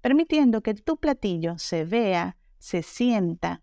permitiendo 0.00 0.62
que 0.62 0.74
tu 0.74 0.96
platillo 0.98 1.58
se 1.58 1.84
vea, 1.84 2.36
se 2.58 2.82
sienta, 2.82 3.62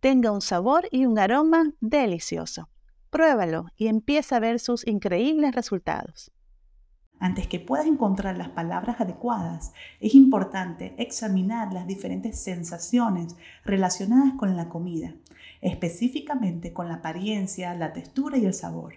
tenga 0.00 0.30
un 0.30 0.40
sabor 0.40 0.88
y 0.90 1.06
un 1.06 1.18
aroma 1.18 1.72
delicioso. 1.80 2.68
Pruébalo 3.10 3.66
y 3.76 3.88
empieza 3.88 4.36
a 4.36 4.40
ver 4.40 4.60
sus 4.60 4.86
increíbles 4.86 5.54
resultados. 5.54 6.32
Antes 7.18 7.46
que 7.46 7.60
puedas 7.60 7.86
encontrar 7.86 8.36
las 8.36 8.50
palabras 8.50 9.00
adecuadas, 9.00 9.72
es 10.00 10.14
importante 10.14 10.94
examinar 10.98 11.72
las 11.72 11.86
diferentes 11.86 12.38
sensaciones 12.38 13.36
relacionadas 13.64 14.34
con 14.38 14.54
la 14.54 14.68
comida, 14.68 15.14
específicamente 15.62 16.74
con 16.74 16.88
la 16.88 16.96
apariencia, 16.96 17.74
la 17.74 17.94
textura 17.94 18.36
y 18.36 18.44
el 18.44 18.52
sabor. 18.52 18.96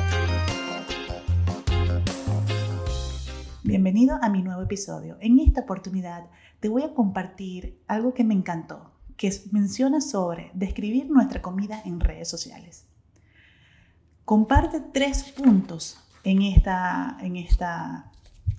Bienvenido 3.71 4.19
a 4.21 4.29
mi 4.29 4.41
nuevo 4.43 4.61
episodio. 4.61 5.17
En 5.21 5.39
esta 5.39 5.61
oportunidad 5.61 6.25
te 6.59 6.67
voy 6.67 6.83
a 6.83 6.93
compartir 6.93 7.79
algo 7.87 8.13
que 8.13 8.23
me 8.23 8.33
encantó, 8.33 8.91
que 9.15 9.31
menciona 9.51 10.01
sobre 10.01 10.51
describir 10.53 11.09
nuestra 11.09 11.41
comida 11.41 11.81
en 11.85 11.99
redes 11.99 12.27
sociales 12.27 12.91
comparte 14.31 14.79
tres 14.79 15.23
puntos 15.23 15.99
en 16.23 16.41
esta, 16.41 17.17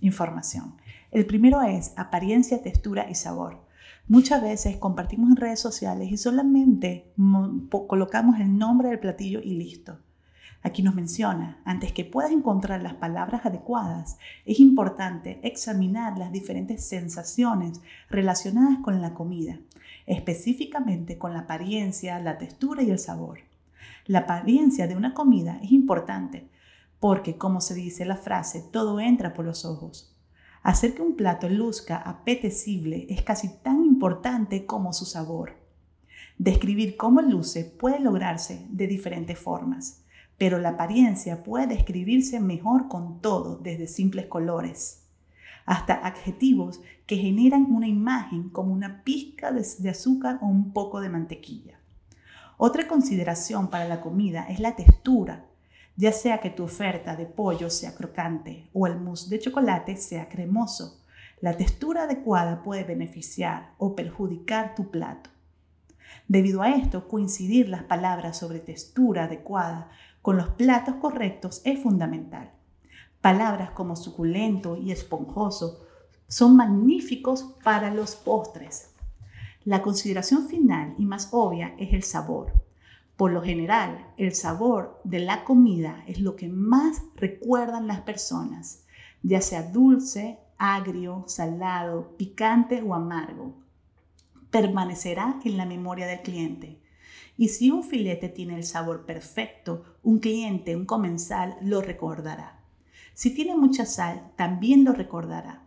información. 0.00 0.74
El 1.10 1.24
primero 1.24 1.62
es 1.62 1.94
apariencia, 1.96 2.62
textura 2.62 3.08
y 3.08 3.14
sabor. 3.14 3.64
Muchas 4.08 4.42
veces 4.42 4.76
compartimos 4.76 5.30
en 5.30 5.36
redes 5.36 5.60
sociales 5.60 6.10
y 6.10 6.18
solamente 6.18 7.14
colocamos 7.86 8.38
el 8.38 8.58
nombre 8.58 8.88
del 8.88 8.98
platillo 8.98 9.40
y 9.40 9.54
listo. 9.54 9.98
Aquí 10.64 10.82
nos 10.82 10.94
menciona, 10.94 11.60
antes 11.64 11.92
que 11.92 12.04
puedas 12.04 12.30
encontrar 12.30 12.82
las 12.82 12.94
palabras 12.94 13.44
adecuadas, 13.44 14.18
es 14.44 14.60
importante 14.60 15.40
examinar 15.42 16.16
las 16.18 16.30
diferentes 16.30 16.84
sensaciones 16.84 17.80
relacionadas 18.08 18.78
con 18.78 19.00
la 19.00 19.12
comida, 19.12 19.58
específicamente 20.06 21.18
con 21.18 21.32
la 21.32 21.40
apariencia, 21.40 22.20
la 22.20 22.38
textura 22.38 22.82
y 22.82 22.90
el 22.90 23.00
sabor. 23.00 23.40
La 24.06 24.20
apariencia 24.20 24.86
de 24.86 24.96
una 24.96 25.14
comida 25.14 25.58
es 25.62 25.72
importante 25.72 26.48
porque, 27.00 27.36
como 27.36 27.60
se 27.60 27.74
dice 27.74 28.04
la 28.04 28.16
frase, 28.16 28.62
todo 28.72 29.00
entra 29.00 29.34
por 29.34 29.44
los 29.44 29.64
ojos. 29.64 30.16
Hacer 30.62 30.94
que 30.94 31.02
un 31.02 31.16
plato 31.16 31.48
luzca 31.48 31.96
apetecible 31.96 33.06
es 33.10 33.22
casi 33.22 33.48
tan 33.62 33.84
importante 33.84 34.64
como 34.64 34.92
su 34.92 35.06
sabor. 35.06 35.56
Describir 36.38 36.96
cómo 36.96 37.20
luce 37.20 37.64
puede 37.64 37.98
lograrse 37.98 38.64
de 38.70 38.86
diferentes 38.86 39.36
formas, 39.36 40.01
pero 40.38 40.58
la 40.58 40.70
apariencia 40.70 41.42
puede 41.42 41.66
describirse 41.66 42.40
mejor 42.40 42.88
con 42.88 43.20
todo, 43.20 43.56
desde 43.56 43.86
simples 43.86 44.26
colores 44.26 45.02
hasta 45.64 45.94
adjetivos 45.94 46.80
que 47.06 47.16
generan 47.16 47.66
una 47.70 47.88
imagen 47.88 48.48
como 48.48 48.72
una 48.72 49.02
pizca 49.04 49.52
de, 49.52 49.90
azúcar 49.90 50.38
o 50.42 50.46
un 50.46 50.72
poco 50.72 51.00
de 51.00 51.08
mantequilla. 51.08 51.78
Otra 52.56 52.86
consideración 52.86 53.68
para 53.68 53.86
la 53.86 54.00
comida 54.00 54.46
es 54.48 54.60
la 54.60 54.76
textura, 54.76 55.46
ya 55.96 56.12
sea 56.12 56.38
que 56.38 56.50
tu 56.50 56.64
oferta 56.64 57.16
de 57.16 57.26
pollo 57.26 57.70
sea 57.70 57.94
crocante 57.94 58.68
o 58.72 58.86
el 58.86 58.98
mousse 58.98 59.28
de 59.28 59.38
chocolate 59.38 59.96
sea 59.96 60.28
cremoso. 60.28 61.00
La 61.40 61.56
textura 61.56 62.04
adecuada 62.04 62.62
puede 62.62 62.84
beneficiar 62.84 63.74
o 63.78 63.96
perjudicar 63.96 64.74
tu 64.74 64.90
plato. 64.90 65.30
Debido 66.28 66.62
a 66.62 66.70
esto, 66.70 67.08
coincidir 67.08 67.68
las 67.68 67.82
palabras 67.82 68.38
sobre 68.38 68.60
textura 68.60 69.24
adecuada 69.24 69.90
con 70.22 70.36
los 70.36 70.48
platos 70.50 70.94
correctos 70.96 71.60
es 71.64 71.82
fundamental. 71.82 72.52
Palabras 73.20 73.72
como 73.72 73.96
suculento 73.96 74.76
y 74.76 74.92
esponjoso 74.92 75.86
son 76.26 76.56
magníficos 76.56 77.54
para 77.62 77.92
los 77.92 78.16
postres, 78.16 78.92
la 79.64 79.80
consideración 79.80 80.48
final 80.48 80.94
y 80.98 81.06
más 81.06 81.28
obvia 81.30 81.74
es 81.78 81.92
el 81.92 82.02
sabor. 82.02 82.52
Por 83.16 83.30
lo 83.30 83.42
general, 83.42 84.08
el 84.16 84.34
sabor 84.34 85.00
de 85.04 85.20
la 85.20 85.44
comida 85.44 86.02
es 86.08 86.18
lo 86.18 86.34
que 86.34 86.48
más 86.48 87.02
recuerdan 87.14 87.86
las 87.86 88.00
personas, 88.00 88.84
ya 89.22 89.40
sea 89.40 89.62
dulce, 89.62 90.40
agrio, 90.58 91.24
salado, 91.28 92.16
picante 92.16 92.82
o 92.82 92.94
amargo. 92.94 93.54
Permanecerá 94.50 95.38
en 95.44 95.56
la 95.56 95.64
memoria 95.64 96.08
del 96.08 96.22
cliente. 96.22 96.81
Y 97.36 97.48
si 97.48 97.70
un 97.70 97.82
filete 97.82 98.28
tiene 98.28 98.56
el 98.56 98.64
sabor 98.64 99.06
perfecto, 99.06 99.84
un 100.02 100.18
cliente, 100.18 100.76
un 100.76 100.84
comensal, 100.84 101.56
lo 101.62 101.80
recordará. 101.80 102.60
Si 103.14 103.34
tiene 103.34 103.56
mucha 103.56 103.86
sal, 103.86 104.32
también 104.36 104.84
lo 104.84 104.92
recordará. 104.92 105.66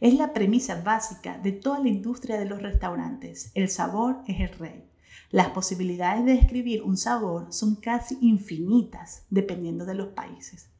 Es 0.00 0.14
la 0.14 0.32
premisa 0.32 0.82
básica 0.82 1.38
de 1.38 1.52
toda 1.52 1.80
la 1.80 1.88
industria 1.88 2.38
de 2.38 2.46
los 2.46 2.62
restaurantes. 2.62 3.50
El 3.54 3.68
sabor 3.68 4.22
es 4.26 4.40
el 4.40 4.58
rey. 4.58 4.84
Las 5.30 5.50
posibilidades 5.50 6.24
de 6.24 6.34
describir 6.34 6.82
un 6.82 6.96
sabor 6.96 7.52
son 7.52 7.76
casi 7.76 8.18
infinitas 8.20 9.24
dependiendo 9.30 9.84
de 9.84 9.94
los 9.94 10.08
países. 10.08 10.70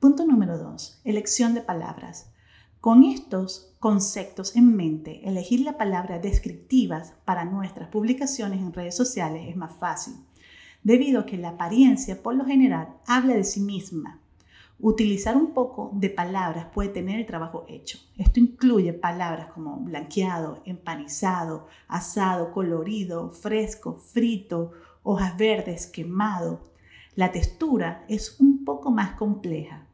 Punto 0.00 0.26
número 0.26 0.58
2. 0.58 1.02
Elección 1.04 1.54
de 1.54 1.60
palabras. 1.60 2.31
Con 2.82 3.04
estos 3.04 3.74
conceptos 3.80 4.54
en 4.56 4.76
mente, 4.76 5.26
elegir 5.26 5.60
la 5.60 5.78
palabra 5.78 6.18
descriptivas 6.18 7.14
para 7.24 7.46
nuestras 7.46 7.88
publicaciones 7.88 8.60
en 8.60 8.74
redes 8.74 8.94
sociales 8.94 9.48
es 9.48 9.56
más 9.56 9.72
fácil, 9.76 10.16
debido 10.82 11.20
a 11.20 11.24
que 11.24 11.38
la 11.38 11.50
apariencia 11.50 12.22
por 12.22 12.34
lo 12.34 12.44
general 12.44 12.88
habla 13.06 13.32
de 13.32 13.44
sí 13.44 13.60
misma 13.60 14.20
Utilizar 14.84 15.36
un 15.36 15.54
poco 15.54 15.92
de 15.94 16.10
palabras 16.10 16.66
puede 16.74 16.88
tener 16.88 17.20
el 17.20 17.26
trabajo 17.26 17.64
hecho. 17.68 18.00
Esto 18.18 18.40
incluye 18.40 18.92
palabras 18.92 19.52
como 19.52 19.76
blanqueado, 19.76 20.60
empanizado, 20.64 21.68
asado, 21.86 22.50
colorido, 22.50 23.30
fresco, 23.30 23.94
frito, 23.94 24.72
hojas 25.04 25.36
verdes, 25.38 25.86
quemado. 25.86 26.64
La 27.14 27.30
textura 27.30 28.04
es 28.08 28.40
un 28.40 28.64
poco 28.64 28.90
más 28.90 29.12
compleja, 29.12 29.86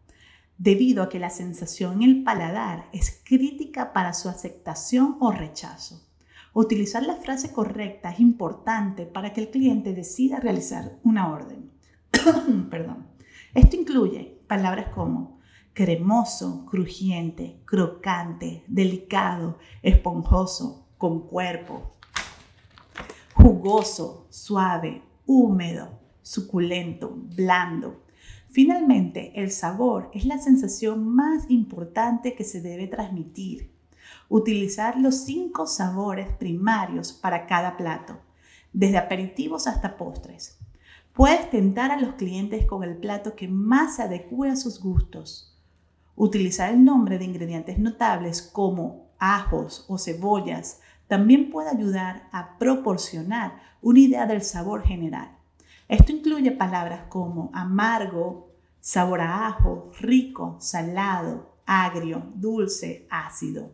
debido 0.58 1.02
a 1.02 1.08
que 1.08 1.18
la 1.18 1.30
sensación 1.30 2.02
en 2.02 2.02
el 2.02 2.24
paladar 2.24 2.88
es 2.92 3.22
crítica 3.24 3.92
para 3.92 4.12
su 4.12 4.28
aceptación 4.28 5.16
o 5.20 5.30
rechazo. 5.30 6.04
Utilizar 6.52 7.04
la 7.04 7.16
frase 7.16 7.52
correcta 7.52 8.10
es 8.10 8.20
importante 8.20 9.06
para 9.06 9.32
que 9.32 9.40
el 9.42 9.50
cliente 9.50 9.94
decida 9.94 10.40
realizar 10.40 10.98
una 11.04 11.32
orden. 11.32 11.70
Perdón. 12.70 13.06
Esto 13.54 13.76
incluye 13.76 14.40
palabras 14.46 14.88
como 14.94 15.38
cremoso, 15.72 16.66
crujiente, 16.66 17.60
crocante, 17.64 18.64
delicado, 18.66 19.58
esponjoso, 19.82 20.88
con 20.98 21.28
cuerpo, 21.28 21.94
jugoso, 23.32 24.26
suave, 24.30 25.02
húmedo, 25.24 26.00
suculento, 26.22 27.14
blando. 27.36 28.02
Finalmente, 28.50 29.32
el 29.40 29.50
sabor 29.50 30.10
es 30.14 30.24
la 30.24 30.38
sensación 30.38 31.06
más 31.06 31.44
importante 31.50 32.34
que 32.34 32.44
se 32.44 32.62
debe 32.62 32.86
transmitir. 32.86 33.70
Utilizar 34.28 34.98
los 34.98 35.24
cinco 35.24 35.66
sabores 35.66 36.28
primarios 36.38 37.12
para 37.12 37.46
cada 37.46 37.76
plato, 37.76 38.18
desde 38.72 38.96
aperitivos 38.96 39.66
hasta 39.66 39.96
postres. 39.98 40.58
Puedes 41.12 41.50
tentar 41.50 41.90
a 41.90 42.00
los 42.00 42.14
clientes 42.14 42.64
con 42.64 42.84
el 42.84 42.96
plato 42.96 43.34
que 43.34 43.48
más 43.48 43.96
se 43.96 44.02
adecue 44.02 44.48
a 44.48 44.56
sus 44.56 44.80
gustos. 44.80 45.58
Utilizar 46.16 46.72
el 46.72 46.84
nombre 46.84 47.18
de 47.18 47.26
ingredientes 47.26 47.78
notables 47.78 48.40
como 48.40 49.10
ajos 49.18 49.84
o 49.88 49.98
cebollas 49.98 50.80
también 51.06 51.50
puede 51.50 51.70
ayudar 51.70 52.28
a 52.32 52.58
proporcionar 52.58 53.60
una 53.82 53.98
idea 53.98 54.26
del 54.26 54.42
sabor 54.42 54.84
general. 54.84 55.37
Esto 55.88 56.12
incluye 56.12 56.52
palabras 56.52 57.04
como 57.08 57.50
amargo, 57.54 58.52
sabor 58.78 59.22
a 59.22 59.46
ajo, 59.46 59.90
rico, 59.98 60.58
salado, 60.60 61.56
agrio, 61.64 62.30
dulce, 62.34 63.06
ácido. 63.10 63.72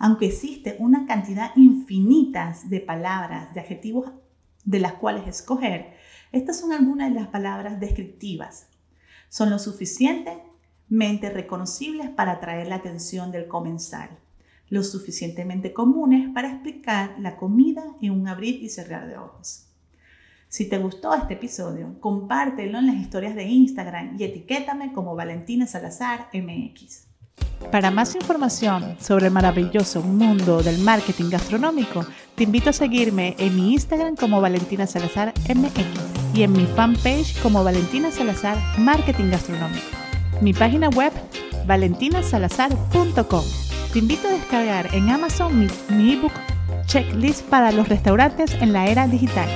Aunque 0.00 0.26
existe 0.26 0.74
una 0.80 1.06
cantidad 1.06 1.52
infinita 1.54 2.56
de 2.64 2.80
palabras, 2.80 3.54
de 3.54 3.60
adjetivos 3.60 4.10
de 4.64 4.80
las 4.80 4.94
cuales 4.94 5.28
escoger, 5.28 5.94
estas 6.32 6.58
son 6.58 6.72
algunas 6.72 7.12
de 7.12 7.20
las 7.20 7.28
palabras 7.28 7.78
descriptivas. 7.78 8.68
Son 9.28 9.48
lo 9.48 9.60
suficientemente 9.60 11.30
reconocibles 11.30 12.10
para 12.10 12.32
atraer 12.32 12.66
la 12.66 12.76
atención 12.76 13.30
del 13.30 13.46
comensal, 13.46 14.10
lo 14.68 14.82
suficientemente 14.82 15.72
comunes 15.72 16.30
para 16.34 16.50
explicar 16.50 17.14
la 17.20 17.36
comida 17.36 17.84
en 18.00 18.10
un 18.10 18.26
abrir 18.26 18.60
y 18.60 18.68
cerrar 18.68 19.06
de 19.06 19.18
ojos. 19.18 19.71
Si 20.52 20.68
te 20.68 20.76
gustó 20.76 21.14
este 21.14 21.32
episodio, 21.32 21.98
compártelo 21.98 22.78
en 22.78 22.88
las 22.88 22.96
historias 22.96 23.34
de 23.34 23.44
Instagram 23.44 24.16
y 24.18 24.24
etiquétame 24.24 24.92
como 24.92 25.16
Valentina 25.16 25.66
Salazar 25.66 26.28
MX. 26.34 27.06
Para 27.70 27.90
más 27.90 28.14
información 28.14 28.98
sobre 29.00 29.28
el 29.28 29.32
maravilloso 29.32 30.02
mundo 30.02 30.62
del 30.62 30.76
marketing 30.80 31.30
gastronómico, 31.30 32.04
te 32.34 32.42
invito 32.44 32.68
a 32.68 32.74
seguirme 32.74 33.34
en 33.38 33.56
mi 33.56 33.72
Instagram 33.72 34.14
como 34.14 34.42
Valentina 34.42 34.86
Salazar 34.86 35.32
MX 35.48 35.86
y 36.34 36.42
en 36.42 36.52
mi 36.52 36.66
fanpage 36.66 37.40
como 37.40 37.64
Valentina 37.64 38.10
Salazar 38.10 38.58
Marketing 38.76 39.30
Gastronómico. 39.30 39.86
Mi 40.42 40.52
página 40.52 40.90
web 40.90 41.14
valentinasalazar.com. 41.66 43.44
Te 43.90 43.98
invito 43.98 44.28
a 44.28 44.32
descargar 44.32 44.94
en 44.94 45.08
Amazon 45.08 45.58
mi, 45.58 45.66
mi 45.88 46.12
ebook 46.12 46.32
Checklist 46.84 47.42
para 47.46 47.72
los 47.72 47.88
restaurantes 47.88 48.52
en 48.60 48.74
la 48.74 48.86
era 48.86 49.06
digital, 49.06 49.48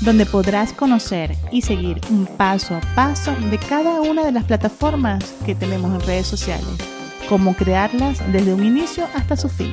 donde 0.00 0.26
podrás 0.26 0.72
conocer 0.72 1.36
y 1.50 1.62
seguir 1.62 2.00
un 2.10 2.26
paso 2.26 2.74
a 2.74 2.80
paso 2.94 3.34
de 3.50 3.58
cada 3.58 4.00
una 4.00 4.24
de 4.24 4.32
las 4.32 4.44
plataformas 4.44 5.22
que 5.44 5.54
tenemos 5.54 5.94
en 5.94 6.06
redes 6.06 6.26
sociales 6.26 6.78
cómo 7.30 7.54
crearlas 7.54 8.18
desde 8.32 8.52
un 8.52 8.64
inicio 8.64 9.06
hasta 9.14 9.36
su 9.36 9.48
fin. 9.48 9.72